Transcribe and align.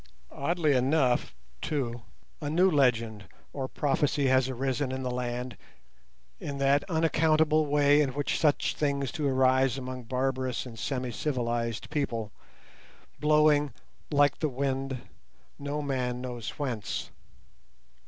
Oddly 0.33 0.73
enough, 0.73 1.31
too, 1.61 2.01
a 2.41 2.49
new 2.49 2.71
legend 2.71 3.25
or 3.53 3.67
prophecy 3.67 4.25
has 4.25 4.49
arisen 4.49 4.91
in 4.91 5.03
the 5.03 5.11
land 5.11 5.55
in 6.39 6.57
that 6.57 6.83
unaccountable 6.89 7.67
way 7.67 8.01
in 8.01 8.15
which 8.15 8.39
such 8.39 8.73
things 8.73 9.11
do 9.11 9.27
arise 9.27 9.77
among 9.77 10.05
barbarous 10.05 10.65
and 10.65 10.79
semi 10.79 11.11
civilized 11.11 11.91
people, 11.91 12.31
blowing, 13.19 13.73
like 14.09 14.39
the 14.39 14.49
wind, 14.49 15.03
no 15.59 15.83
man 15.83 16.19
knows 16.19 16.49
whence. 16.57 17.11